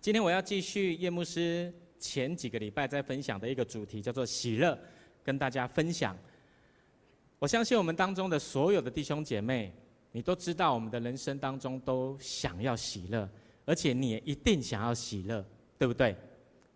[0.00, 4.78] 今天我要继续叶牧师前几个礼拜在分享的一个主题，叫做喜乐，
[5.24, 6.16] 跟大家分享。
[7.38, 9.72] 我相信我们当中的所有的弟兄姐妹，
[10.12, 13.28] 你都知道我们的人生当中都想要喜乐，
[13.64, 15.44] 而且你也一定想要喜乐，
[15.76, 16.16] 对不对？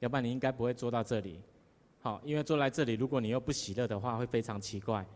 [0.00, 1.40] 要不然你应该不会坐到这里。
[2.00, 5.06] 好，因为坐在这里，如果你又不喜乐的话，会非常奇怪，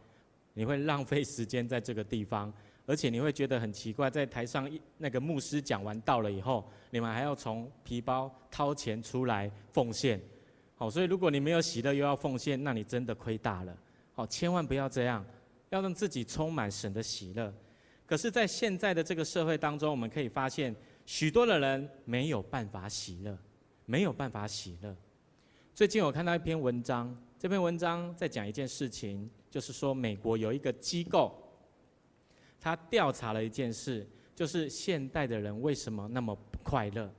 [0.52, 2.52] 你会浪费时间在这个地方。
[2.86, 10.20] 而且你会觉得很奇怪，在台上一那个牧师讲完道了以后，你们还要从皮包掏钱出来奉献，
[10.76, 13.75] 好，所以如果你没有喜乐又要奉献，那你真的亏大了，
[14.12, 15.25] 好，千万不要这样，
[15.70, 17.50] 要让自己充满神的喜乐。
[18.06, 23.34] 可是，在现在的这个社会当中，我们可以发现，许多的人没有办法喜乐，
[23.86, 24.94] 没有办法喜乐。
[25.75, 31.40] 最近我看到一篇文章，这篇文章在讲一件事情，就是说美国有一个机构。
[32.64, 37.12] 他调查了一件事，就是现代的人为什么那么不快乐？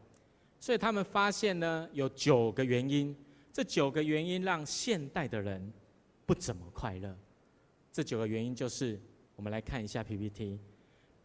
[0.59, 3.15] 所以他们发现呢，有九个原因。
[3.53, 5.71] 这九个原因让现代的人
[6.25, 7.15] 不怎么快乐。
[7.91, 8.99] 这九个原因就是，
[9.35, 10.59] 我们来看一下 PPT。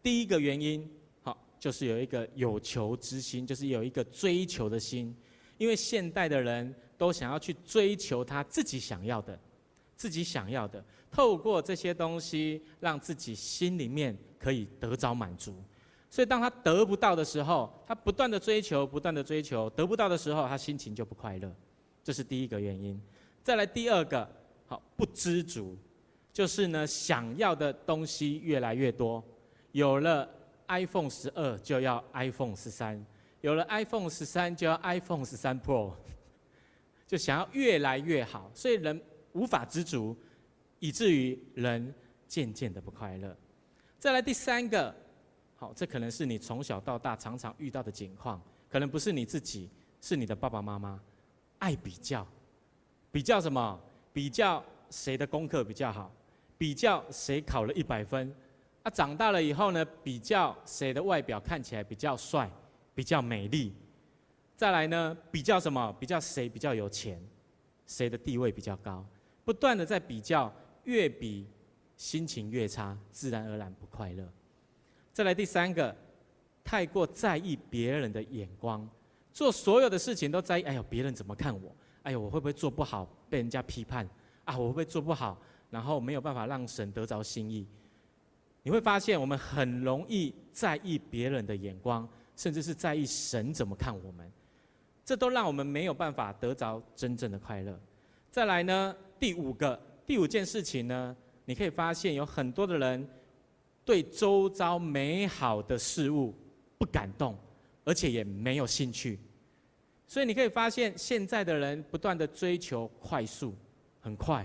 [0.03, 0.87] 第一个原因，
[1.23, 5.17] 好，就是有一个有求之心，就是有一个追求的心。
[5.57, 9.41] 因为现代的人都想要去追求他自己想要的。
[9.97, 15.55] 自己想要的，透过这些东西，让自己心里面可以得着满足。
[16.09, 21.53] 所以，当他得不到的时候，他不断的追求，不断的追求，得不到的时候，他心情就不快乐。
[22.03, 23.01] 这是第一个原因。
[23.43, 24.29] 再来第二个，
[24.67, 25.77] 好，不知足，
[26.33, 29.23] 就是呢，想要的东西越来越多。
[29.73, 30.29] 有了
[30.69, 33.01] iPhone 十二，就要 iPhone 十三；
[33.41, 35.93] 有了 iPhone 十三，就要 iPhone 十三 Pro，
[37.07, 38.51] 就想要越来越好。
[38.55, 39.01] 所以人。
[39.33, 40.17] 无法知足，
[40.81, 41.95] 以至于人
[42.27, 43.35] 渐渐的不快乐。
[43.99, 44.93] 再来第三个，
[45.57, 51.01] 好，这可能是你从小到大常常遇到的情况，可能不是你自己，是你的爸爸妈妈，
[51.59, 52.27] 爱比较，
[53.13, 53.81] 比较什么？
[54.13, 56.13] 比较谁的功课比较好，
[56.59, 58.35] 比较谁考了一百分。
[58.83, 62.51] 啊，长大了以后呢，比较谁的外表看起来比较帅，
[62.95, 63.75] 比较美丽。
[64.57, 65.95] 再来呢，比较什么？
[66.01, 67.23] 比较谁比较有钱，
[67.87, 69.05] 谁的地位比较高。
[69.45, 70.53] 不断的在比较，
[70.91, 71.47] 越比
[71.97, 74.29] 心情越差，自然而然不快乐。
[75.13, 75.95] 再来第三个，
[76.65, 78.89] 太过在意别人的眼光，
[79.33, 80.63] 做所有的事情都在意。
[80.63, 81.73] 哎呦，别人怎么看我？
[82.03, 84.05] 哎呦，我会不会做不好，被人家批判？
[84.45, 85.41] 啊，我会不会做不好，
[85.71, 87.65] 然后没有办法让神得着心意？
[88.65, 94.29] 你会发现，我们很容易在意别人的眼光，甚至是在意神怎么看我们。
[95.05, 97.79] 这都让我们没有办法得着真正的快乐。
[98.29, 98.97] 再来呢？
[99.19, 99.79] 第五个，
[100.11, 103.09] 第五件事情呢，你可以发现有很多的人
[103.85, 106.35] 对周遭美好的事物
[106.79, 107.39] 不感动，
[107.85, 109.21] 而且也没有兴趣。
[110.09, 113.55] 所以你可以发现，现在的人不断的追求快速，
[114.01, 114.45] 很快。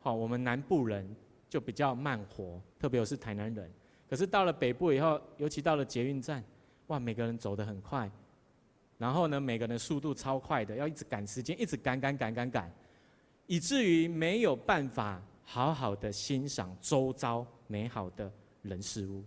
[0.00, 1.16] 好，我们南部人
[1.48, 3.72] 就比较慢活，特别是台南人。
[4.06, 6.44] 可是到了北部以后，尤其到了捷运站，
[6.88, 8.10] 哇，每个人走得很快，
[8.98, 12.70] 然后呢，每个人速度超快的，要一直赶时间，一直赶赶赶赶赶。
[13.50, 19.24] 以至于没有办法好好的欣赏周遭美好的人事物，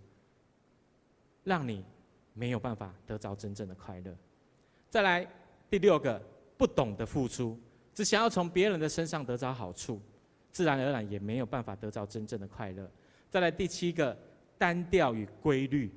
[1.42, 1.84] 让你
[2.32, 4.16] 没有办法得着真正的快乐。
[4.88, 5.30] 再来
[5.68, 6.18] 第六个，
[6.56, 7.60] 不懂得付出，
[7.92, 10.00] 只想要从别人的身上得着好处，
[10.50, 12.90] 自然而然也没有办法得着真正的快乐。
[13.28, 14.16] 再来第七个，
[14.56, 15.92] 单调与规律，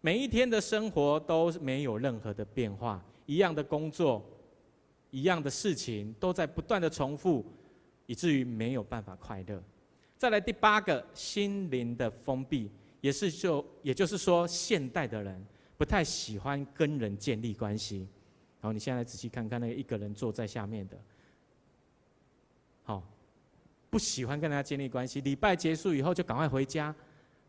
[0.00, 4.28] 每一天的生活都没有任何的变化，一样的工作。
[5.16, 7.42] 一样的事情都在不断的重复，
[8.04, 9.62] 以至于没有办法快乐。
[10.18, 15.42] 再来第八个，心灵的封闭，也是就也就是说，现代的人
[15.78, 18.06] 不太喜欢跟人建立关系。
[18.60, 20.98] 好，你现在仔细看看那个一个人坐在下面的，
[22.82, 23.02] 好，
[23.88, 25.22] 不喜欢跟人家建立关系。
[25.22, 26.94] 礼拜结束以后就赶快回家，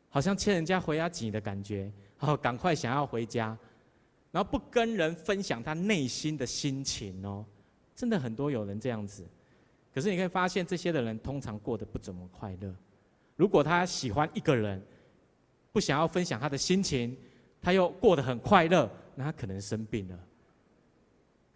[0.07, 3.57] 好像欠人家回家钱的感觉，好，赶快想要回家，
[4.31, 7.45] 然后不跟人分享他内心的心情哦。
[7.97, 9.25] 真的很多有人这样子，
[9.91, 12.71] 可是你可以发现，这些的人通常过得不怎么快乐。
[13.35, 14.79] 如果他喜欢一个人，
[15.71, 17.17] 不想要分享他的心情，
[17.59, 20.19] 他又过得很快乐，那他可能生病了，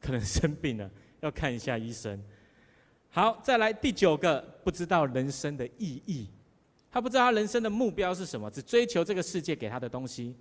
[0.01, 0.89] 可能生病了，
[1.19, 2.19] 要看一下医生。
[3.11, 6.27] 好，再来第九个，不知道人生的意义，
[6.89, 10.35] 他不知道他人生的目标是什么，只追求这个世界给他的东西，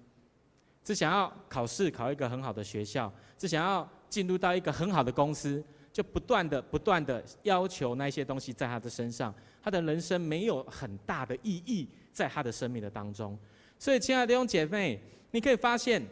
[0.82, 5.62] 只想要考试考一个很好的学校，只想要进入到一个很好的公司。
[6.00, 13.38] 就不断的、不断的要求那些东西在他的身上，他的人生没有很大的意义在他的生命的当中。
[13.78, 14.98] 所以，亲爱的弟兄姐妹，
[15.30, 16.02] 你可以发现，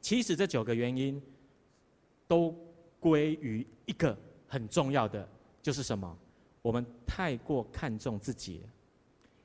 [0.00, 1.22] 其实这九个原因
[2.26, 2.52] 都
[2.98, 5.28] 归于一个很重要的，
[5.62, 6.18] 就是什么？
[6.60, 8.60] 我们太过看重自己，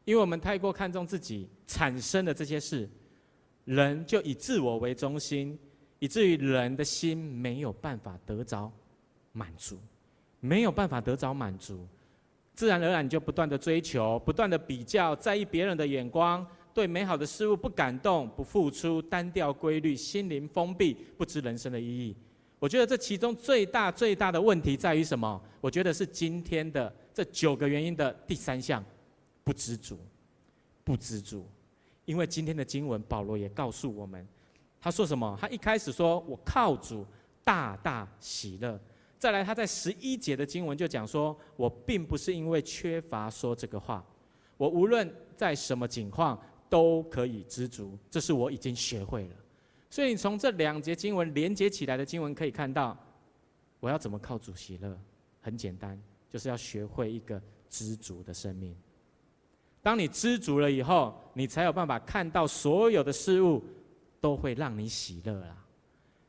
[0.05, 2.89] 因为我们太过看重自己产生的这些事，
[3.65, 5.55] 人就以自我为中心，
[5.99, 8.71] 以至于人的心没有办法得着
[9.35, 9.77] 满足，
[10.39, 11.85] 没有办法得着满足，
[12.53, 22.15] 自然而然就不断的追求，不断的比较，在意别人的眼光，对美好的事物不感动，不付出，单调规律，心灵封闭，不知人生的意义。
[22.59, 25.39] 我觉得这其中最大最大的问题在于什么？
[25.59, 26.91] 我觉得是今天的。
[27.13, 28.83] 这九个原因的第三项，
[29.41, 29.97] 不知足，
[30.83, 31.47] 不知足，
[32.03, 34.27] 因为今天的经文，保罗也告诉我们，
[34.81, 35.37] 他说什么？
[35.39, 37.05] 他一开始说我靠主
[37.41, 38.77] 大大喜乐，
[39.25, 44.05] 再来他在十一节的经文就讲说，我并不是因为缺乏说这个话，
[44.55, 46.39] 我无论在什么情况
[46.69, 49.35] 都可以知足，这是我已经学会了。
[49.89, 52.95] 所以你从这两节经文连接起来的经文可以看到，
[53.79, 54.95] 我要怎么靠主喜乐？
[55.41, 55.99] 很简单。
[56.29, 58.75] 就是要学会一个知足的生命。
[59.81, 63.63] 当你知足了以后，你才有办法看到所有的事物
[64.21, 65.64] 都会让你喜乐啦。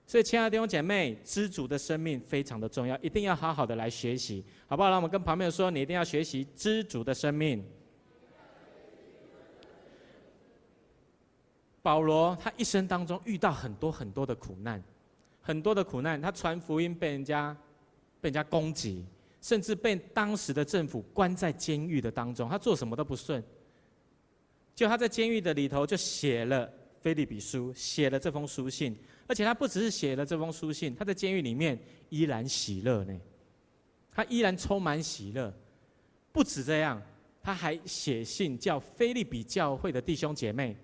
[0.07, 4.89] 所以，亲爱的弟兄姐妹，知足的生命非常的重要，一定要好好的来学习，好不好？
[4.89, 7.65] 让我们跟旁边说，你一定要学习知足的生命。
[11.83, 14.83] 保罗他一生当中遇到很多很多的苦难，
[15.41, 17.57] 很多的苦难，他传福音被人家
[18.21, 19.05] 被人家攻击。
[19.43, 23.41] 甚至被当时的政府关在监狱的当中，他做什么都不顺。
[24.75, 26.67] 就他在监狱的里头就写了
[27.01, 31.79] 《腓立比书》，写了这封书信，而且他不只是写了这封书信，他在监狱里面
[32.09, 33.21] 依然喜乐呢，
[34.11, 35.53] 他依然充满喜乐。
[36.33, 37.01] 不止这样，
[37.43, 40.77] 他还写信叫腓利比教会的弟兄姐妹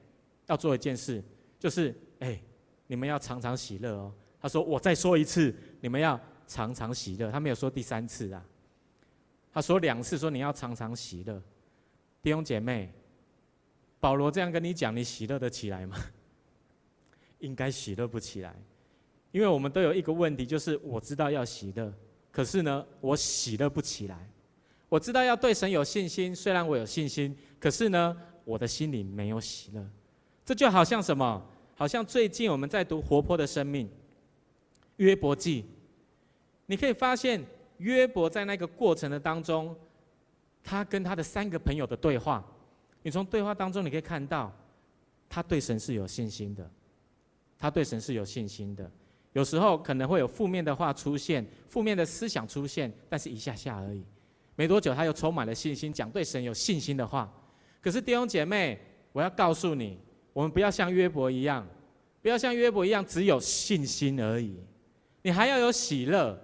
[0.47, 1.23] 要做一件事，
[1.59, 2.41] 就是哎，
[2.87, 4.13] 你们要常常喜乐哦。
[4.41, 8.45] 他说：“我再说一次，你们要常常喜乐。”他没有说第三次啊。
[9.53, 11.41] 他说两次，说你要常常喜乐，
[12.23, 12.91] 弟兄姐妹，
[14.01, 15.97] 保罗这样跟你讲，你喜乐得起来吗？
[17.43, 18.57] 应该喜乐不起来，
[19.31, 21.93] 因为我们都有一个问题，就是我知道要喜乐，
[22.31, 24.27] 可是呢，我喜乐不起来。
[24.89, 29.87] 我知道要对神有信心，虽然我有信心，可是呢，我的心里没有喜乐。
[30.45, 31.47] 这就好像什么？
[31.75, 33.87] 好像最近我们在读《活泼的生命》
[34.97, 35.67] 约伯记，
[36.67, 37.45] 你可以发现。
[37.79, 39.75] 约伯在那个过程的当中，
[40.63, 42.45] 他跟他的三个朋友的对话，
[43.03, 44.53] 你从对话当中你可以看到，
[45.29, 46.71] 他对神是有信心的，
[47.63, 48.91] 他对神是有信心的。
[49.35, 54.05] 有时候可能会有负面的话出现，负面的思想出现，但是一下下而已。
[54.57, 57.33] 没多久他又充满了信心，讲对神有信心的话。
[57.81, 58.81] 可是弟兄姐妹，
[59.13, 59.97] 我要告诉你，
[60.33, 61.65] 我们不要像约伯一样，
[62.21, 64.57] 不要像约伯一样只有信心而已，
[65.23, 66.37] 你还要有喜乐。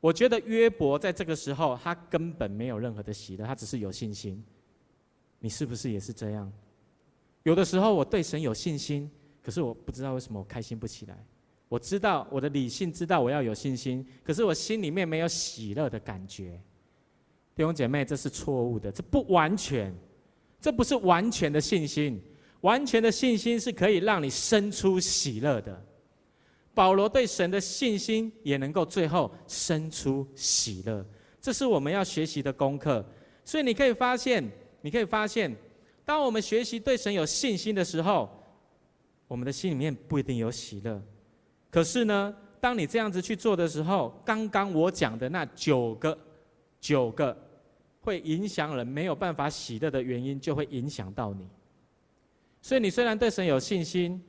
[0.00, 4.42] 我觉得约伯在这个时候，他根本没有任何的喜乐，他只是有信心。
[5.40, 6.50] 你是不是也是这样？
[7.42, 9.10] 有的时候我对神有信心，
[9.46, 11.16] 可是我不知道为什么我开心不起来。
[11.68, 16.60] 我知道我的理性知道我要有信心，可是我心里面没有喜乐的感觉。
[17.54, 19.94] 弟兄姐妹，这是错误的，这不完全，
[20.60, 22.20] 这不是完全的信心。
[22.62, 25.80] 完全的信心是可以让你生出喜乐的。
[26.74, 31.06] 保罗对神的信心也能够最后生出喜乐，
[31.40, 33.06] 这是我们要学习的功课。
[33.44, 34.42] 所以你可以发现，
[34.80, 35.54] 你可以发现，
[36.04, 38.28] 当我们学习对神有信心的时候，
[39.28, 41.02] 我们的心里面不一定有喜乐。
[41.70, 46.18] 可是呢，当你这样子去做的时候，刚刚我讲的那九个
[46.80, 47.36] 九个
[48.00, 51.48] 会影响人没有办法喜乐的原因，就会影响到你。
[52.62, 54.22] 所以你虽然对神有信心，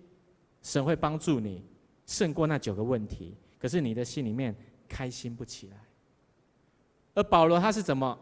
[0.61, 1.63] 神会帮助你。
[2.05, 4.55] 胜过那九个问题，可是你的心里面
[4.87, 5.77] 开心不起来。
[7.13, 8.17] 而保罗他是怎么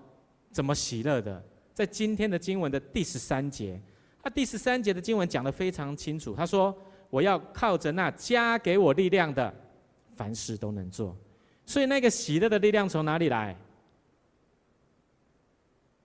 [0.52, 1.44] 怎么喜乐的？
[1.72, 3.80] 在今天的经文的第十三节，
[4.26, 6.34] 他第十三节的经文讲得非常清楚。
[6.34, 6.76] 他说
[7.12, 9.54] ：“我要靠着那加给我力量的，
[10.16, 11.16] 凡事都能做。”
[11.64, 13.56] 所以那个喜乐的力量从哪里来？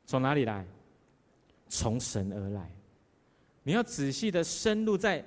[0.05, 0.67] 从哪里来？
[1.67, 2.71] 从神而来。
[3.63, 5.25] 你要仔细的深入在。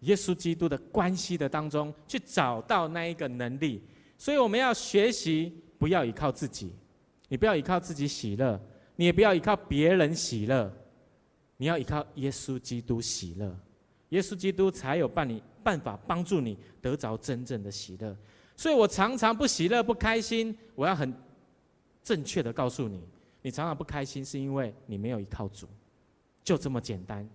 [0.00, 3.82] 耶稣基督的关系的当中，去找到那一个能力，
[4.18, 6.74] 所以我们要学习，不要依靠自己，
[7.26, 8.60] 你不要依靠自己喜乐，
[8.96, 10.70] 你也不要依靠别人喜乐，
[11.56, 13.56] 你要依靠耶稣基督喜乐，
[14.10, 18.16] 耶稣基督才有办你办法帮助你得着真正的喜乐。
[18.56, 21.12] 所以我常常不喜乐不开心，我要很
[22.02, 23.02] 正确的告诉你，
[23.42, 25.66] 你常常不开心是因为你没有依靠主，
[26.42, 27.28] 就这么简单。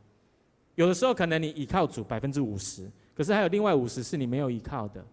[0.76, 5.06] 有的时候可能你依靠主百分之五十，可是还有另外五十是你没有依靠的。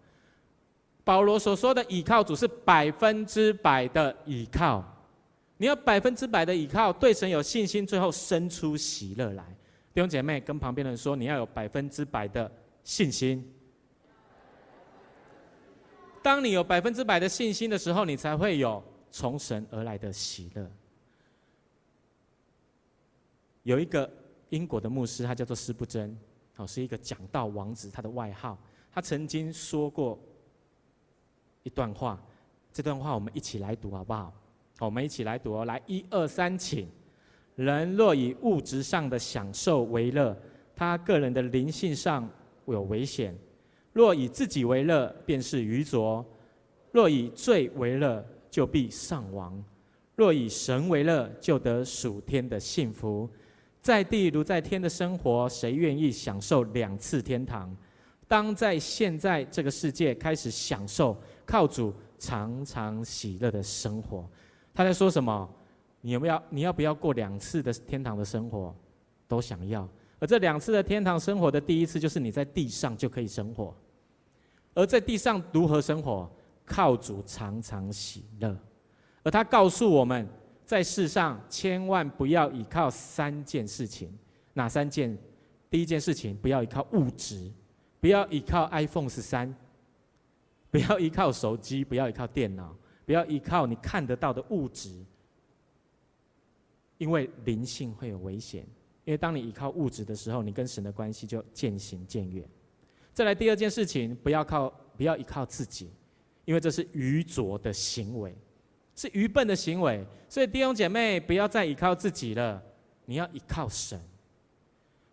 [1.03, 4.85] 保罗所说的倚靠主是百分之百的倚靠，
[5.57, 9.45] 你要百分之百的倚靠，对神有信心，最后生出喜乐来。
[9.93, 12.51] 弟兄姐妹，跟旁边的人说，你要有百分之百的
[12.85, 13.53] 信心。
[16.23, 20.71] 当你有百分之百的信心的时候，你才会有从神而来的喜乐。
[23.63, 24.11] 有一个
[24.51, 26.17] 英国的牧师，他叫做施布珍，
[26.57, 28.59] 哦，是一个讲道王子，他的外号。
[28.93, 30.19] 他曾经说过。
[31.63, 32.17] 一段话，
[32.73, 34.33] 这段话我们一起来读好不好？
[34.78, 36.88] 我们一起来读哦，来，一二三，请。
[37.54, 40.37] 人若以物质上的享受为乐，
[40.75, 42.28] 他个人的灵性上
[42.66, 43.33] 有危险；
[43.92, 46.23] 若以自己为乐，便是愚拙；
[46.92, 49.52] 若以罪为乐，就必丧亡；
[50.14, 53.28] 若以神为乐，就得属天的幸福。
[53.80, 57.75] 在地如在天的生活，谁愿意享受两次天堂？
[58.28, 61.16] 当在现在这个世界开始享受。
[61.47, 64.28] 靠主常常喜乐的生活，
[64.76, 65.49] 他在说什么？
[66.02, 66.42] 你有没有？
[66.50, 68.76] 你要不要过两次的天堂的生活？
[69.26, 69.88] 都想要。
[70.18, 73.75] 而这两次的天堂生活的第一次，就是你在地上就可以生活。
[74.75, 76.30] 而在地上如何生活？
[76.66, 78.54] 靠主常常喜乐。
[79.23, 80.28] 而他告诉我们
[80.64, 84.14] 在世上千万不要依靠三件事情。
[84.52, 85.16] 哪三件？
[85.71, 87.50] 第一件事情，不要依靠物质，
[87.99, 89.54] 不要依靠 iPhone 十三。
[90.71, 92.76] 不要依靠手机，不要依靠电脑，
[93.07, 94.91] 不要依靠你看得到的物质，
[96.99, 98.67] 因为灵性会有危险。
[99.05, 102.45] 因为当你依靠物质的时候，你跟神的关系就渐行渐远。
[103.15, 105.89] 再来第二件事情，不要靠，不要依靠自己，
[106.45, 108.37] 因为这是愚拙的行为，
[108.97, 110.05] 是愚笨的行为。
[110.29, 112.61] 所以弟兄姐妹，不要再依靠自己了，
[113.05, 114.01] 你要依靠神。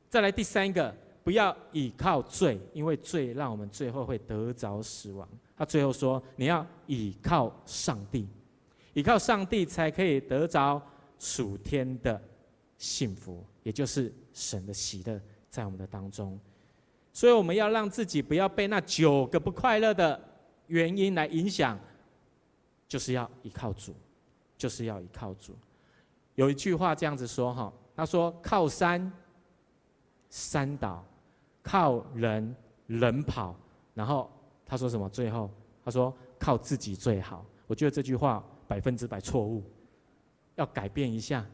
[0.09, 5.27] 再来第三个，不要依靠罪，因为罪让我们最后会得着死亡。
[5.55, 8.27] 他最后说：“你要倚靠上帝，
[8.93, 10.81] 倚靠上帝才可以得着
[11.17, 12.21] 属天的
[12.77, 16.37] 幸福，也就是神的喜乐在我们的当中。
[17.13, 20.19] 所以我们要让自己不要被那九个不快乐的
[20.67, 21.79] 原因来影响，
[22.87, 23.95] 就是要依靠主，
[24.57, 25.55] 就是要依靠主。
[26.35, 29.13] 有一句话这样子说哈，他说：靠山
[30.31, 31.05] 山倒，
[31.63, 32.55] 靠人
[32.85, 33.55] 人跑，
[33.95, 34.29] 然后。”
[34.65, 35.07] 他说什么？
[35.09, 35.51] 最后
[35.85, 37.45] 他说靠自己最好。
[37.67, 39.61] 我觉得这句话百分之百错误，
[40.55, 41.45] 要改变一下。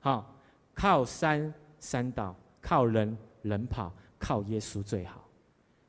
[0.00, 0.34] 好，
[0.74, 5.28] 靠山山倒，靠人人跑，靠耶稣最好。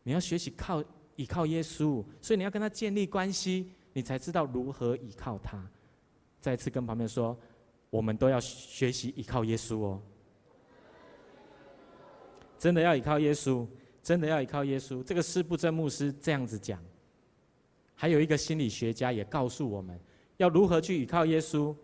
[0.03, 0.83] 你要学习靠
[1.15, 5.65] 依靠耶稣，所以你要跟他建立关系，你才知道如何依靠他。
[6.39, 7.36] 再次跟旁边说，
[7.89, 10.01] 我们都要学习依靠耶稣哦。
[12.58, 13.68] 真的要依靠耶稣。
[14.04, 16.82] 真的要依靠耶稣，这个施布真牧师这样子讲。
[17.94, 20.00] 还有一个心理学家也告诉我们，
[20.38, 21.76] 要如何去依靠耶稣。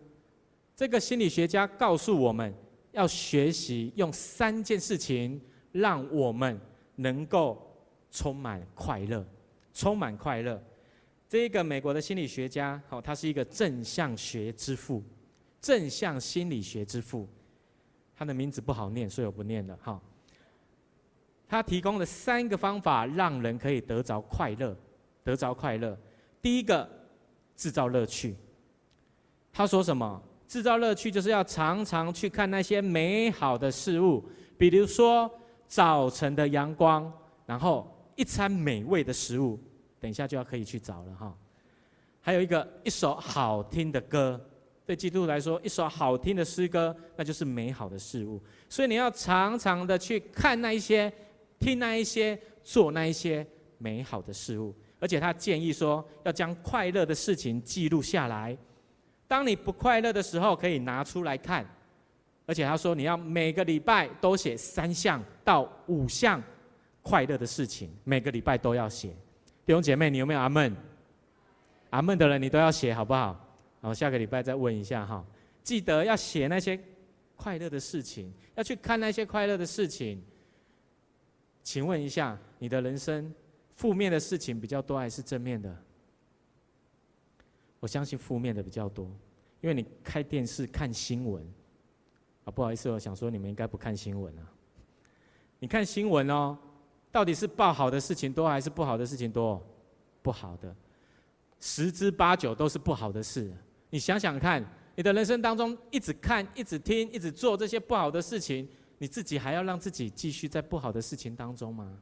[0.74, 2.54] 这个心理学家告诉我们
[2.92, 5.38] 要学习用三件事情，
[5.72, 6.58] 让我们
[6.96, 7.62] 能够
[8.10, 9.22] 充满快乐，
[9.74, 10.58] 充满快乐。
[11.28, 15.04] 这一个美国的心理学家，好，他是一个正向学之父，
[15.60, 17.28] 正向心理学之父。
[18.16, 20.00] 他的名字不好念，所以我不念了，哈。
[21.46, 24.76] 他提供了三个方法，让人可以得着快乐，
[25.22, 25.96] 得着快乐。
[26.40, 26.88] 第一个，
[27.54, 28.34] 制造乐趣。
[29.52, 30.20] 他说什么？
[30.48, 34.24] 制造乐趣就是要常常去看那些美好的事物，
[34.58, 35.30] 比如说
[35.66, 37.12] 早晨的阳光，
[37.46, 39.58] 然后一餐美味的食物。
[40.00, 41.34] 等一下就要可以去找了哈。
[42.20, 44.40] 还有一个，一首好听的歌。
[44.86, 48.42] 对基督徒来说，一首好听的诗歌，那就是美好的事物。
[48.68, 51.12] 所以你要常常的去看那一些。
[51.64, 53.46] 听那一些，做那一些
[53.78, 58.54] 美好的事物，而且他建议说，要将快乐的事情记录下来。
[59.26, 61.64] 当你不快乐的时候，可以拿出来看。
[62.44, 66.42] 而且他说，你要每个礼拜都写三项到五项
[67.00, 69.08] 快乐的事情，每个礼拜都要写。
[69.64, 70.76] 弟兄姐妹，你有没有阿门？
[71.88, 73.34] 阿门的人，你都要写，好不好？
[73.80, 75.24] 然后下个礼拜再问一下哈。
[75.62, 76.78] 记得要写那些
[77.36, 80.22] 快乐的事情，要去看那些快乐的事情。
[81.64, 83.34] 请问一下，你的人生
[83.74, 85.74] 负面的事情比较多还是正面的？
[87.80, 89.06] 我相信负面的比较多，
[89.60, 91.42] 因为你开电视看新闻。
[92.44, 94.46] 啊，不好意思，我想说你们应该不看新闻啊。
[95.58, 96.56] 你看新闻哦，
[97.10, 99.60] 到底是报好的事情多还是不好的事情多？
[100.20, 100.76] 不好的，
[101.58, 103.50] 十之八九都是不好的事。
[103.88, 104.62] 你想想看，
[104.94, 108.68] 你的人生当中一直看、一直听、一直做这些不好的事情。
[109.04, 111.94] 你自己还要让自己继续在不好的事情当中吗？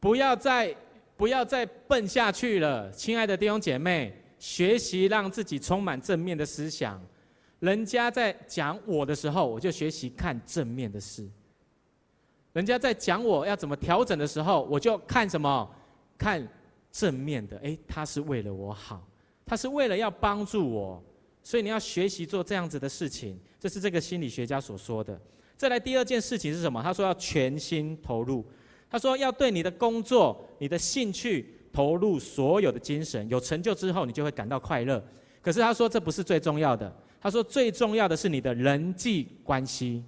[0.00, 0.74] 不要再
[1.18, 6.98] 不要再笨下去了，亲爱的弟兄姐妹，学习让自己充满正面的思想。
[7.60, 11.28] 人家在讲我的时候，我就学习看正面的事；
[12.54, 15.70] 人家在讲我要怎么调整的时候，我就看什么？
[16.16, 16.48] 看
[16.90, 17.58] 正面的。
[17.58, 19.06] 诶，他是为了我好，
[19.44, 21.04] 他是为了要帮助我，
[21.42, 23.38] 所以你要学习做这样子的事情。
[23.60, 25.20] 这是这个心理学家所说的。
[25.58, 26.80] 再来第二件事情是什么？
[26.82, 28.42] 他说要全心投入。
[28.88, 33.28] 他说要对你的工作、你的兴趣投入所有的精神。
[33.28, 35.04] 有成就之后，你就会感到快乐。
[35.42, 36.90] 可是他说这不是最重要的。
[37.20, 40.04] 他说：“最重要的是你的人际关系，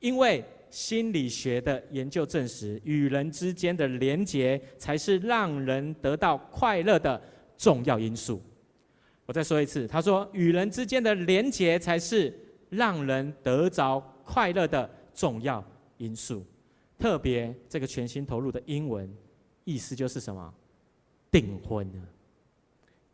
[0.00, 7.22] 因为心理学的研究证实，与人之间的连结才是让人得到快乐的
[7.56, 8.42] 重要因素。”
[9.26, 12.36] 我再说一次，他说：“与人之间的连结才是
[12.68, 15.64] 让人得着快乐的重要
[15.98, 16.44] 因素。”
[16.98, 19.12] 特别这个全心投入的英文
[19.64, 20.54] 意思就是什么？
[21.30, 22.00] 订婚呢？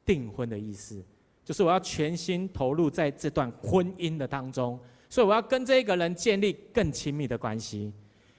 [0.05, 1.03] 订婚的意思。
[1.43, 7.93] 就是我要全心投入在这段婚姻的当中，所以我要跟这个人建立更亲密的关系。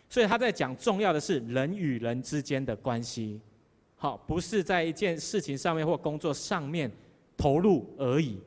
[0.07, 3.41] 所以他在讲重要的是人与人之间的关系，
[3.95, 6.89] 好，不是在一件事情上面或工作上面
[7.35, 8.39] 投入而已，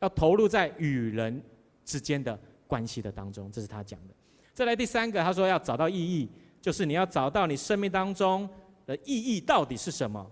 [0.00, 1.42] 要投入在与人
[1.84, 2.38] 之间的
[2.70, 4.14] 关系的当中，这是他讲的。
[4.54, 6.28] 再来第三个，他说要找到意义，
[6.60, 8.48] 就是你要找到你生命当中
[8.86, 10.24] 的意义到底是什么。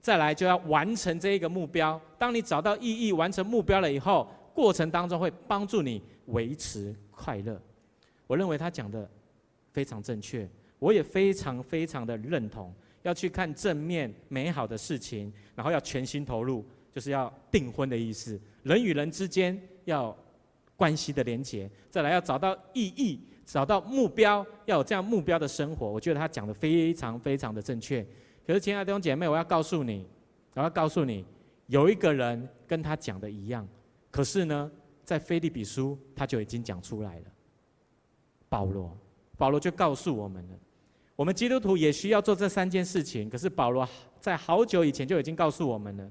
[0.00, 2.00] 再来就要完成这一个目标。
[2.18, 7.60] 当你找到意义、完成目标了以后，过程当中会帮助你维持快乐。
[8.26, 9.08] 我认为他讲的
[9.72, 10.48] 非常正确，
[10.78, 12.72] 我也非常非常的认同。
[13.02, 18.40] 要去看正面美好的事情，然后要全心投入，就是要订婚的意思。
[18.64, 20.16] 人与人之间要
[20.76, 21.70] 关系的连结。
[21.90, 25.90] 再来要找到意义，找到目标，要有这样目标的生活。
[25.90, 28.06] 我觉得他讲的非常非常的正确。
[28.46, 30.06] 可是，亲爱的弟兄姐妹，我要告诉你，
[30.54, 31.24] 我要告诉你，
[31.66, 33.66] 有一个人跟他讲的一样，
[34.10, 34.70] 可是呢，
[35.02, 37.24] 在腓利比书他就已经讲出来了。
[38.48, 38.96] 保罗，
[39.36, 40.54] 保罗就告诉我们了，
[41.16, 43.28] 我们基督徒也需要做这三件事情。
[43.28, 43.88] 可是保罗
[44.20, 46.08] 在好久以前就已经告诉我们了，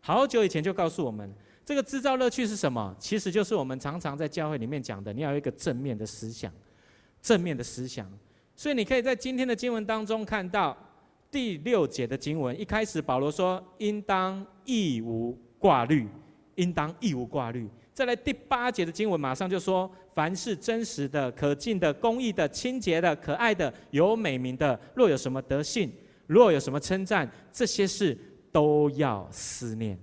[0.00, 1.32] 好久以前就告诉我们，
[1.64, 2.94] 这个制造乐趣是什么？
[2.98, 6.52] 其实就是我们常常在教会里面讲的，你要有一个正面的思想，
[7.22, 8.10] 正面的思想。
[8.56, 10.76] 所以你可以在今天的经文当中看到。
[11.32, 16.08] 第六节的经文一开始，保罗说：“应当义无挂虑，
[16.56, 25.92] 应当义无挂虑。”再来第八节的经文，马上就说：“凡是真实的、可敬的、公义的、清洁的、可爱的、有美名的，若有什么德性，
[26.26, 28.18] 若有什么称赞，这些事
[28.50, 29.96] 都要思念。”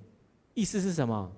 [0.56, 1.30] 意思是什么？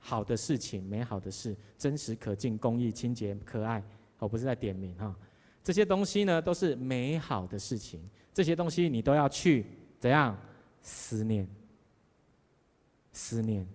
[0.00, 3.80] 好的事情、美好的事、真实、可敬、公益、清洁、可爱，
[4.18, 5.14] 我不是在点名哈。
[5.62, 8.00] 这些东西呢，都是美好的事情。
[8.32, 9.66] 这些东西你都要去
[9.98, 10.36] 怎样
[10.80, 11.46] 思念？
[13.12, 13.66] 思念。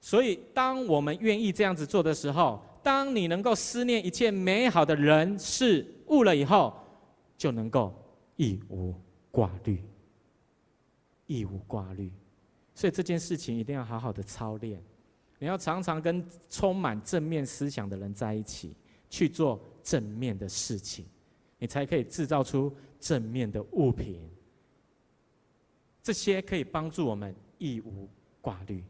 [0.00, 6.72] 所以，当我们愿意这样子做的时候，当你能够思念一切美好的人事物了以后，
[7.36, 7.92] 就能够
[8.36, 8.94] 一无
[9.30, 9.82] 挂虑。
[11.26, 12.10] 一无挂虑。
[12.74, 14.80] 所以这件事情一定要好好的操练。
[15.38, 18.74] 你要常常跟充满正面思想的人在一起，
[19.08, 21.04] 去做正面的事情，
[21.58, 22.72] 你才可以制造出。
[23.00, 24.28] 正面的物品，
[26.02, 28.08] 这些可以帮助我们一无
[28.40, 28.82] 挂虑，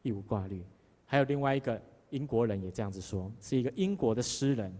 [0.00, 0.64] 一无挂虑。
[1.04, 4.74] 还有另外一个英国人也这样子说，是一个英国的诗人，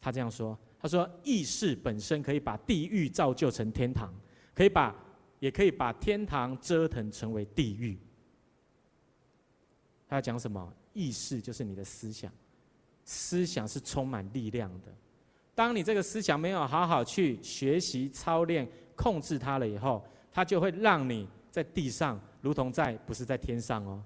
[0.00, 4.14] 他这样说：他说，意识本身可以把地狱造就成天堂，
[4.54, 4.94] 可以把，
[5.40, 7.98] 也可以把天堂折腾成为地狱。
[10.14, 10.72] 他讲什么？
[10.92, 12.32] 意识就是你的思想，
[13.04, 14.92] 思想是充满力量的。
[15.54, 24.02] 当你这个思想没有好好去学习、操练、控制它了以后，它就会让你在地上如同在不是在天上哦，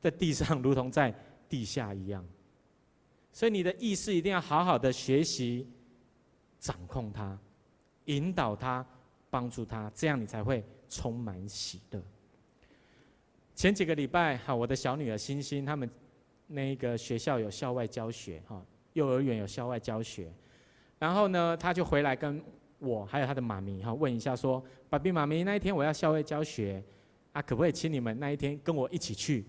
[0.00, 1.14] 在地上如同在
[1.48, 2.24] 地下一样。
[3.32, 5.68] 所以你的意识一定要好好的学习、
[6.58, 7.38] 掌控它、
[8.06, 8.84] 引导它、
[9.30, 12.02] 帮助它，这样你才会充满喜乐。
[13.60, 15.86] 前几个礼拜哈，我的小女儿星星他们
[16.46, 20.32] 那个学校有校外教学哈，幼儿园有校外教学。
[20.98, 22.42] 然后呢，她就回来跟
[22.78, 26.82] 我还有她的妈咪哈问一下说：“爸比妈咪，那一天我要校外教学，
[27.32, 29.44] 啊，可不可以请你们那一天跟我一起去？”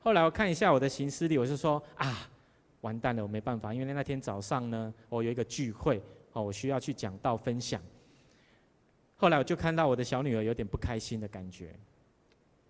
[0.00, 2.30] 后来我看一下我的行事历，我就说：“啊，
[2.80, 6.00] 完蛋了，我没办法，因为那天早上呢，我有一个聚会，
[6.32, 7.78] 哦，我需要去讲道分享。”
[9.16, 11.78] 后来我就看到我的小女儿有点不开心的感觉，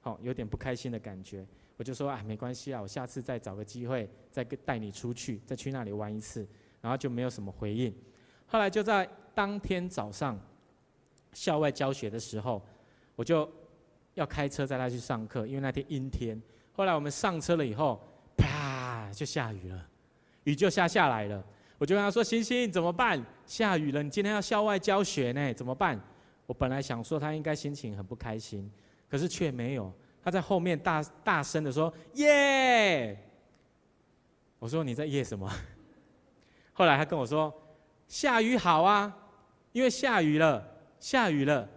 [0.00, 6.46] 好，有点不开心的感觉，我就说：“啊，没关系啊，我下次再找个机会再跟带你出去，再去那里玩一次。”
[6.80, 7.94] 然后就没有什么回应。
[8.46, 10.40] 后来就在当天早上
[11.34, 12.62] 校外教学的时候，
[13.14, 13.46] 我就
[14.14, 16.40] 要开车载他去上课，因为那天阴天。
[16.72, 18.00] 后来我们上车了以后，
[18.38, 19.86] 啪就下雨了，
[20.44, 21.44] 雨就下下来了。
[21.76, 23.22] 我就跟他说：“星星怎么办？
[23.44, 26.00] 下雨了，你今天要校外教学呢，怎么办？”
[26.46, 28.70] 我本来想说他应该心情很不开心，
[29.10, 29.92] 可是却没有。
[30.22, 33.18] 他在后面大大声的说：“耶！”
[34.60, 35.50] 我说：“你在耶什么？”
[36.72, 37.52] 后来他跟我说
[38.06, 39.14] ：“下雨好啊，
[39.72, 40.66] 因为下雨了，
[40.98, 41.68] 下雨了，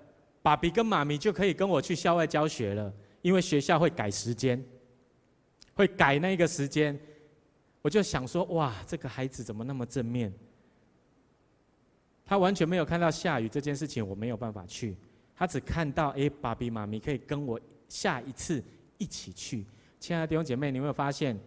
[0.41, 4.63] 爸比跟妈咪就可以跟我去校外教学了，因为学校会改时间，
[5.73, 6.99] 会改那个时间。”
[7.81, 10.33] 我就想说：“哇，这个孩子怎么那么正面？
[12.25, 14.95] 他完全没有看到下雨这件事情，我没有办法去。
[15.35, 18.63] 他只看到，哎，爸比妈咪可以跟我。”下一次
[18.97, 19.63] 一起去，
[19.99, 21.39] 亲爱的弟兄姐妹，你有没有发现，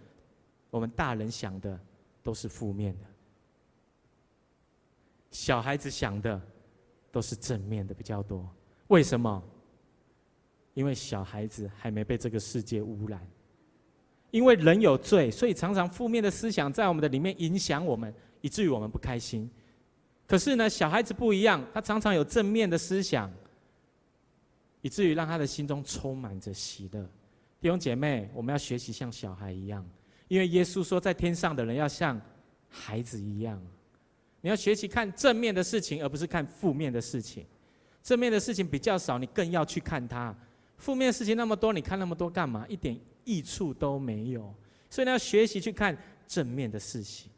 [0.71, 1.77] 我们大人想的
[2.23, 3.07] 都是负面的，
[5.33, 6.41] 小孩子想的
[7.11, 8.49] 都是正面的比较多。
[8.87, 9.43] 为什么？
[10.75, 13.21] 因为小孩子还没被这个世界污染，
[14.31, 19.51] 因为人有罪，所以常常负面的思想在我们的里面影响我们，以至于我们不开心。
[20.29, 23.29] 可是呢，小孩子不一样，他常常有正面的思想。
[24.87, 27.03] 以至于让他的心中充满着喜乐。
[27.61, 29.85] 弟兄姐妹，我们要学习像小孩一样，
[30.29, 32.21] 因为耶稣说，在天上的人要像
[32.69, 33.61] 孩子一样。
[34.41, 37.45] 你要学习看正面的事情，而不是看负面的事情。
[38.01, 40.33] 正面的事情比较少，你更要去看它。
[40.77, 42.65] 负面的事情那么多，你看那么多干嘛？
[42.69, 44.55] 一点益处都没有。
[44.89, 47.29] 所以你要学习去看正面的事情。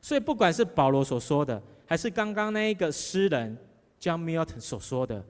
[0.00, 3.58] 所以不管是保罗所说的，还是刚刚那一个诗人
[4.00, 5.24] John Milton 所说的。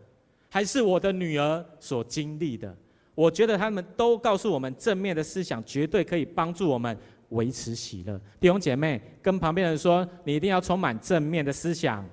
[0.55, 2.77] 还是我的女儿所经历的，
[3.15, 6.95] 我觉得他们都告诉我们，正面的思想绝对可以帮助我们
[7.31, 8.21] 维持喜乐。
[8.39, 12.07] 弟兄姐妹，跟旁边人说，你一定要充满正面的思想，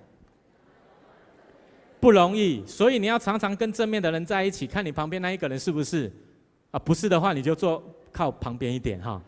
[2.00, 6.10] 不容易，所以你要常常跟正面的人在一起，看你旁边那一个人是不是
[6.72, 6.80] 啊？
[6.80, 9.22] 不是的话，你就坐靠旁边一点哈。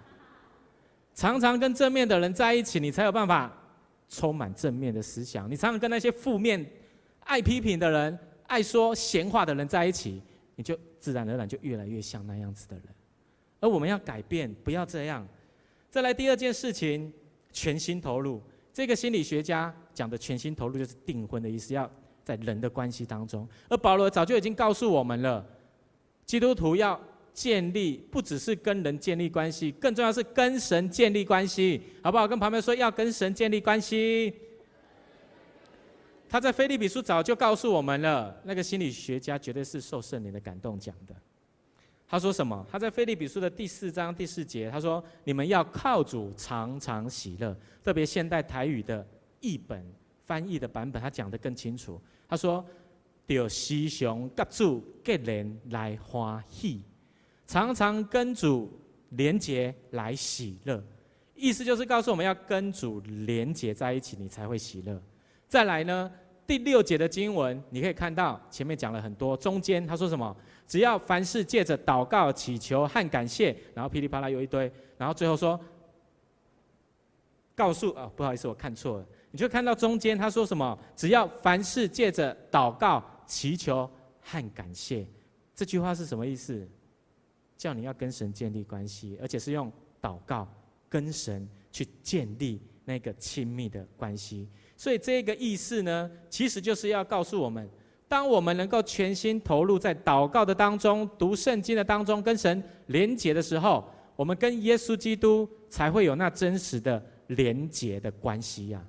[1.13, 3.51] 常常跟正面的人在一起，你才有办法
[4.07, 5.51] 充满正面的思想。
[5.51, 6.65] 你常常跟那些负面、
[7.25, 8.17] 爱批评的人。
[8.51, 10.21] 爱说闲话的人在一起，
[10.55, 12.85] 你就自然而然就越来越像那样子的人。
[13.61, 15.25] 而我们要改变，不要这样。
[15.89, 17.13] 再来第二件事情，
[17.53, 18.41] 全心投入。
[18.73, 21.89] 这个心理学家讲的全心投入，就是订婚的意思，要
[22.25, 23.47] 在人的关系当中。
[23.69, 25.45] 而保罗早就已经告诉我们了，
[26.25, 26.99] 基督徒要
[27.33, 32.27] 建立，不只是跟人建立关系，更重要是跟神建立关系，好不好？
[32.27, 34.33] 跟旁边说，要跟神建立关系。
[36.31, 41.13] 他在腓立比书早就告诉我们了，那个心理学家绝对是受圣灵的感动讲的。
[42.07, 42.65] 他说什么？
[42.71, 49.05] 他在腓立比书的第四章第四节，他说：“你们要靠主常常喜乐。”特别现代台语的
[49.41, 49.85] 译本
[50.23, 52.01] 翻译的版本，他讲得更清楚。
[52.29, 52.65] 他说
[53.27, 56.81] ：“要时常跟主结连来欢喜，
[57.45, 58.71] 常常跟主
[59.09, 60.81] 连结来喜乐。”
[61.35, 65.01] 意思就是告诉我们要跟主连结在一起，你才会喜乐。
[65.47, 66.09] 再来呢，
[66.51, 70.35] 第六节的经文，你可以看到前面讲了很多，中间他说什么？
[70.67, 75.57] 只要凡事借着祷告、祈求和感谢，然后噼里啪啦有一堆，然后最后说，
[77.55, 79.05] 告诉啊，不好意思，我看错了。
[79.31, 80.77] 你就看到中间他说什么？
[80.93, 85.07] 只要凡事借着祷告、祈求和感谢，
[85.55, 86.67] 这句话是什么意思？
[87.57, 90.45] 叫你要跟神建立关系，而且是用祷告
[90.89, 94.47] 跟神去建立那个亲密的关系。
[94.75, 97.69] 所以这个意思呢，其实就是要告诉我们，
[98.07, 108.85] 当我们能够全心投入在祷告的当中、读圣经的当中，跟神连结的时候，我们跟耶稣基督才会有那真实的连结的关系呀，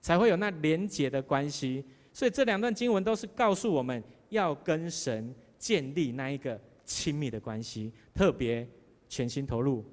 [0.00, 1.84] 才会有那连结的关系。
[2.12, 8.68] 所以这两段经文都是告诉我们要跟神建立那一个亲密的关系，特别
[9.08, 9.84] 全心投入。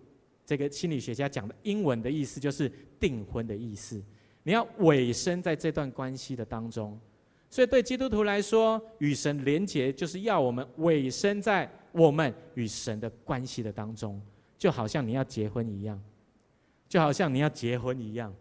[0.49, 2.67] 这个心理学家讲的英文的意思就是
[2.99, 4.01] 订婚的意思。
[4.41, 6.99] 你要委身在这段关系的当中，
[7.51, 14.19] 所以对基督徒来说，与神连结就是要我们委身在我们与神的关系的当中，
[14.57, 16.01] 就好像你要结婚一样，
[16.87, 18.33] 就好像你要结婚一样。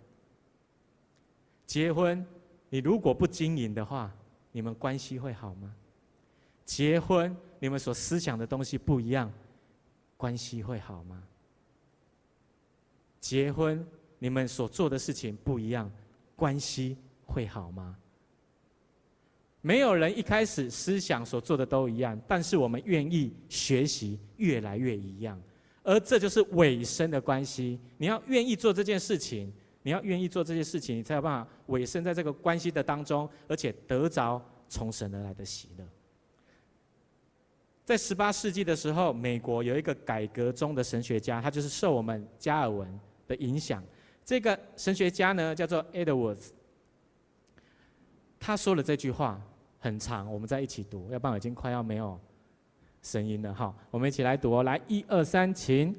[1.66, 2.24] 结婚，
[2.70, 4.10] 你如果不经营的话，
[4.50, 5.74] 你们关系会好吗？
[6.64, 9.30] 结婚，你们所思想的东西不一样，
[10.16, 11.22] 关系会好吗？
[13.28, 13.86] 结婚。
[14.18, 15.88] 你们所做的事情不一样，
[16.34, 17.94] 关系会好吗？
[19.60, 25.40] 没有人一开始思想所做的都一样，但是我们愿意学习越来越一样，
[25.82, 27.78] 而这就是委身的关系。
[27.98, 35.86] 你要愿意做这件事情，你要愿意做这件事情，你才有办法委身在这个关系的当中，而且得着从神而来的喜乐。
[37.84, 43.80] 在十八世纪的时候，美国有一个改革中的神学家，他就是受我们加尔文的影响。
[44.24, 46.48] 这个神学家呢，叫做 Edwards。
[48.40, 49.40] 他说了这句话
[49.78, 52.18] 很长，我们再一起读，要不然已经快要没有
[53.02, 53.54] 声音了。
[53.54, 55.94] 哈，我们一起来读，来，一二三，请。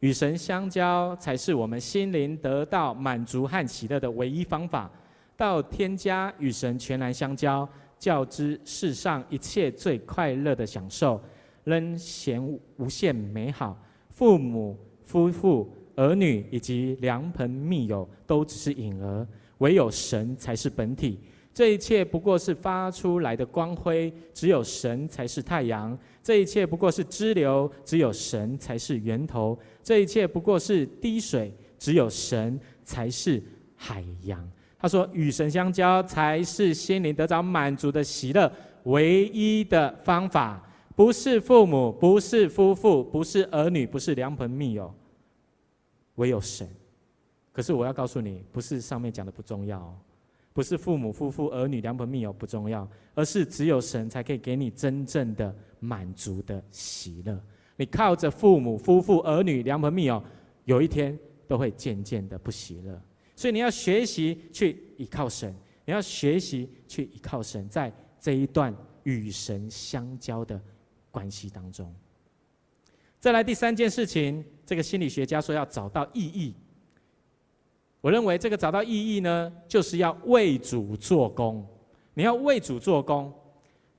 [0.00, 4.90] 与神相交，才是我们心灵得到满足和喜乐的唯一方法。
[5.34, 7.66] 到天家与神全然相交，
[7.98, 11.18] 较之世上一切最快乐的享受，
[11.64, 13.76] 仍嫌无限美好。
[14.10, 19.26] 父母、夫妇、儿女以及良朋密友，都只是影儿，
[19.58, 21.18] 唯有神才是本体。
[21.52, 25.98] 这一切不过是发出来的光辉，只有神才是太阳。
[26.22, 29.58] 这一切不过是支流，只有神才是源头。
[29.82, 33.42] 这一切不过是滴水，只有神才是
[33.74, 34.46] 海洋。
[34.78, 38.52] 他说：“与神相交，才是心灵得着满足的喜乐
[38.84, 40.62] 唯一的方法。
[40.94, 44.94] 不是父母，不是夫妇，不是儿女，不是良朋密友，
[46.16, 46.68] 唯有神。
[47.52, 49.96] 可是我要告诉你，不是上面讲的不重要哦。”
[50.52, 57.38] 不是父母、夫妇、儿女、良朋密友不重要，而是只有神才可以给你真正的满足的喜乐。
[57.76, 60.24] 你靠着父母、夫妇、儿女、良朋密友，
[60.64, 62.98] 有一天都会渐渐的不喜乐。
[63.34, 70.58] 所以你要学习去依靠神，你要学习去依靠神，在这一段与神相交的
[71.10, 71.94] 关系当中。
[73.20, 76.52] 再来第三件事情，这个心理学家说要找到意义。
[78.00, 81.66] 我认为这个找到意义呢，就是要为主做工。
[82.14, 83.32] 你要为主做工。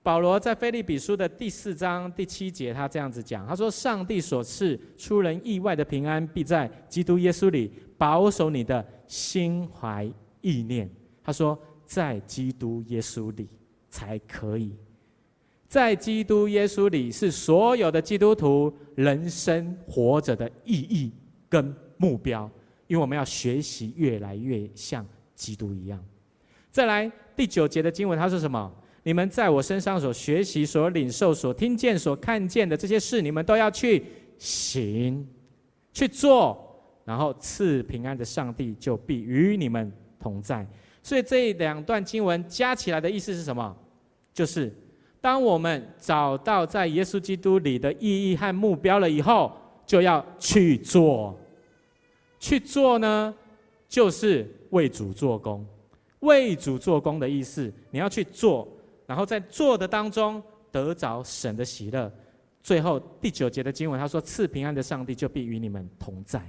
[0.03, 10.89] 保罗在腓立比书的第四章第七节，他这样子讲：他说，上帝所赐出人意外的平安，必在基督耶稣里保守你的心怀意念。
[11.21, 13.49] 他说，在基督耶稣里
[13.89, 14.73] 才可以，
[15.67, 21.11] 在基督耶稣里是所有的基督徒人生活着的意义
[21.49, 22.49] 跟目标。
[22.87, 26.01] 因为我们要学习越来越像基督一样。
[26.71, 28.73] 再来第九节的经文，它是什么？
[29.03, 34.05] 你们在我身上所学习、所领受、所听见、所看见的这些事，你们都要去
[34.37, 35.27] 行、
[35.91, 40.65] 去做，然后赐平安的上帝就必与你们同在。
[41.03, 43.75] 所以这两段经文加起来的意思是什么？
[44.33, 44.73] 就是
[45.27, 49.51] 当我们找到在耶稣基督里的意义和目标了以后，
[49.85, 51.37] 就要去做。
[52.39, 53.35] 去做呢，
[53.89, 55.67] 就是为主做工。
[56.21, 58.65] 为主做工的意思，你要去做，
[59.05, 62.09] 然后在做的当中得着神的喜乐。
[62.63, 66.41] 最后第九节的经文，他说：“赐平安的上帝就必与你们同在。”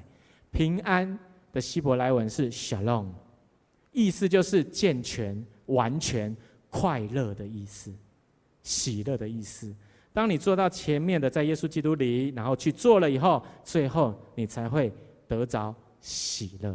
[0.53, 1.19] 平安
[1.53, 3.09] 的希伯来文是 Shalom，
[3.91, 6.37] 意思就是健全、完全、
[6.71, 7.93] 快乐的意思，
[8.69, 9.75] 喜乐的意思。
[10.13, 14.93] 当你做到前面的，在耶稣基督里，然后去做了以后，最后你才会。
[15.29, 16.75] 得着喜乐，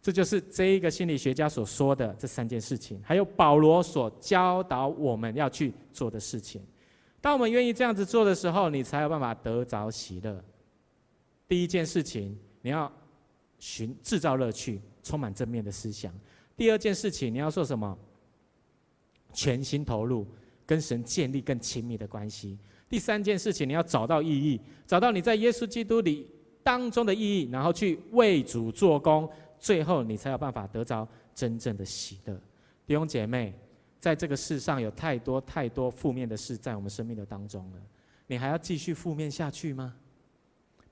[0.00, 6.62] 这就是这一个心理学家所说的这三件事情，还有保罗所教导我们要去做的事情。
[7.20, 10.42] 当我们愿意这样子做的时候，你才有办法得着喜乐。
[11.46, 12.90] 第一件事情，你要
[13.58, 16.10] 寻制造乐趣，充满正面的思想。
[16.56, 17.98] 第二件事情，你要做什么？
[19.34, 20.26] 全心投入，
[20.66, 22.58] 跟神建立更亲密的关系。
[22.88, 26.26] 第三件事情，你要找到意义，找到你在耶稣基督里。
[26.62, 32.34] 当中的意义，然后去为主做工，最后你才有办法得着真正的喜乐。
[32.84, 33.54] 弟兄姐妹，
[34.00, 37.80] 在这个世上有太多太多负面的事在我们生命的当中了，
[38.26, 39.94] 你还要继续负面下去吗？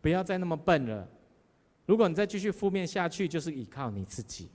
[0.00, 1.08] 不要再那么笨了。
[1.86, 4.48] 如果你再继续负面下去，就是依靠你自己。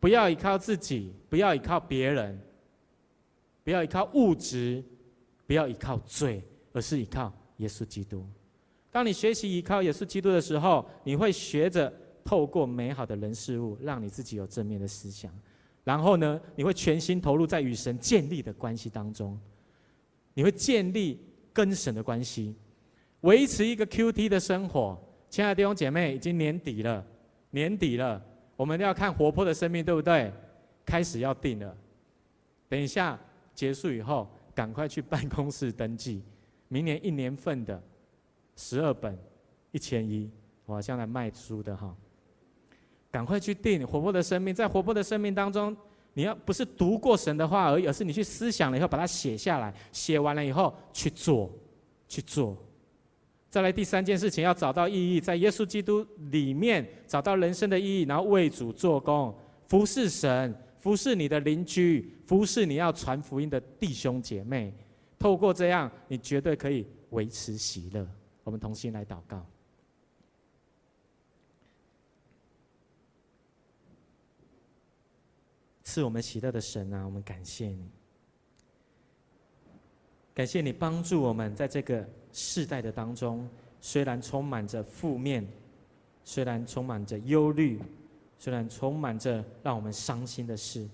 [0.00, 2.40] 不要依靠自己，不要依靠别人，
[3.66, 4.80] 不要依靠物质，
[5.44, 6.40] 不要依靠罪，
[6.72, 8.24] 而是依靠耶稣基督。
[8.92, 11.92] 当你学习依靠耶稣基督的时候，你会学着
[12.24, 15.32] 透过美好的人事物，让你自己有正面的思想。
[15.82, 19.36] 然后呢，你会全心投入在与神建立的关系当中，
[20.32, 21.20] 你会建立
[21.52, 22.54] 跟神的关系，
[23.22, 24.96] 维持一个 QT 的生活。
[25.28, 27.04] 亲爱的弟兄姐妹，已经年底了，
[27.50, 28.24] 年底了，
[28.54, 30.32] 我们要看活泼的生命，对不对？
[30.84, 31.76] 开始要定了。
[32.68, 33.18] 等一下
[33.56, 36.22] 结束以后，赶快去办公室登记，
[36.68, 37.82] 明年一年份的。
[38.54, 39.18] 十二本，
[39.72, 40.30] 一千一，
[40.64, 41.94] 我好像来卖书的哈。
[43.10, 44.54] 赶快去订《活泼的生命》。
[44.56, 45.76] 在活泼的生命当中，
[46.14, 49.74] 你要不是读过神的话而已，而是你去思想了以后，把它写下来。
[49.92, 51.50] 写完了以后去做，
[52.08, 52.56] 去做。
[53.50, 59.34] 再来第三件事情，要找到意义，在耶稣基督里面找到人生的意义，然后为主做工，
[59.68, 60.54] 服侍神，
[60.86, 64.72] 服侍你的邻居，服侍你要传福音的弟兄姐妹。
[65.18, 68.08] 透过这样，你绝对可以维持喜乐。
[68.44, 69.44] 我们同心来祷告。
[75.82, 77.90] 赐我们喜乐的神啊，我们感谢你，
[80.32, 83.48] 感谢你帮助我们在这个世代的当中，
[83.80, 85.44] 虽然充满着负面，
[86.22, 87.80] 虽然充满着忧虑，
[88.38, 90.86] 虽然充满着让我们伤心的事，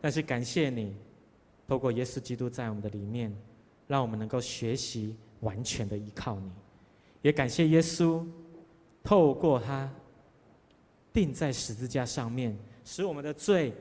[0.00, 0.94] 但是感谢你，
[1.66, 3.34] 透过耶稣基督在我们的里面，
[3.86, 6.50] 让我们能够学习完全的依靠你，
[7.22, 8.24] 也感谢耶稣，
[9.02, 9.90] 透过他
[11.12, 13.72] 钉在十字架上面，使我们的罪。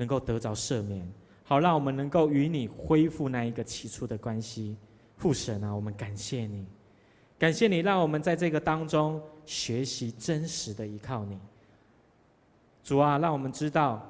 [0.00, 1.04] 能够得着赦免，
[1.42, 4.76] 好让我们能够与你恢复那一个起初的关系。
[5.16, 6.64] 父神啊，我们感谢你，
[7.36, 11.36] 感谢你让我们在这个当中学习真实的依靠你。
[12.88, 14.02] 主啊，让我们知道，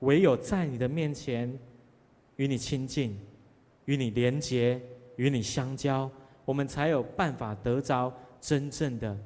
[0.00, 1.58] 唯有在你的面前
[2.36, 3.18] 与你亲近、
[3.86, 4.78] 与你连结、
[5.16, 6.10] 与你相交，
[6.44, 9.16] 我们才有办法得着真正的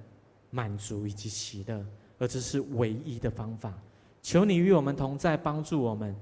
[0.51, 1.85] 满足以及喜乐，
[2.21, 3.75] 而这是唯一的方法。
[4.23, 6.15] 求你与我们同在，帮助我们，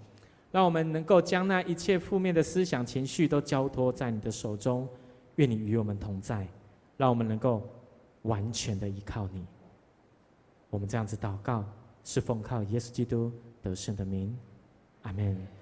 [0.51, 4.88] 让我们能够将那一切负面的思想、情绪都交托在你的手中。
[5.37, 6.48] 愿你与我们同在，
[6.96, 7.62] 让我们能够
[8.22, 9.44] 完全的依靠你。
[10.70, 11.62] 我们这样子祷告，
[12.11, 14.35] 是奉靠耶稣基督得胜的名，
[15.03, 15.58] 阿门。